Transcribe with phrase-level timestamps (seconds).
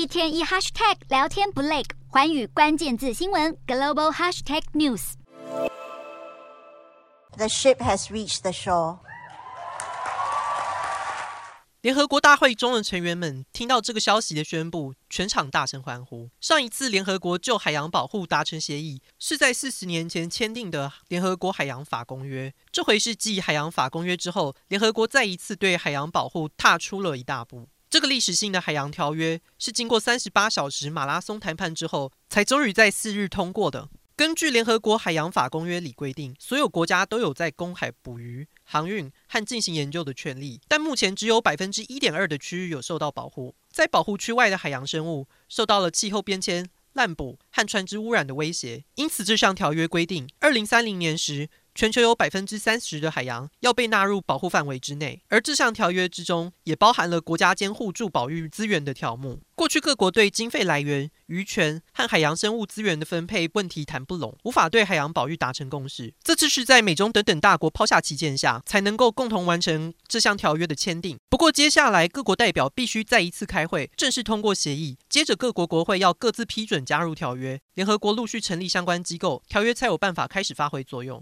[0.00, 5.12] 一天一 hashtag 聊天不累，环宇关键字新闻 global hashtag news。
[7.36, 9.00] The ship has reached the shore。
[11.82, 16.30] 联合国大会中的成员们听到这个消息的宣布，全场大声欢呼。
[16.40, 22.54] 上一次联合国就海洋保护达成协议，是在四十年前签订的联合国海洋法公约。
[22.72, 27.68] 这回是继海洋法公约之后，联合国再一次对海洋保护踏出了一大步。
[27.90, 33.88] 这个历史性的海洋条约，是经过三十八小时马拉松谈判之后，才终于在四日通过的。
[34.14, 43.56] 根据联合国海洋法公约里规定，所有国家都有在公海捕鱼、航运和进行研究的权利，但目前只有百分之一点二的区域有受到保护。
[43.72, 59.40] 在保护区外的海洋生物受到了气候变迁、滥捕和船只污染的威胁，因此这项条约规定，二零三零年时，全球有百分之三十的海洋要被纳入保护范围之内，而这项条约之中也包含了国家间互助保育资源的条目。
[59.54, 66.14] 过去各国对经费来源、渔权和海洋生物资源的分配问题谈不拢，无法对海洋保育达成共识。
[66.22, 71.18] 这次是在美中等等大国抛下旗舰下，才能够共同完成这项条约的签订。
[71.28, 74.96] 不过接下来各国代表必须再一次开会，正式通过协议。
[75.10, 81.18] 接着各国国会要各自批准加入条约，联合国陆续成立相关机构，条约才有办法开始发挥作用。